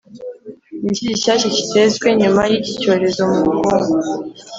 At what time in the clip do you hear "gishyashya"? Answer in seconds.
1.11-1.47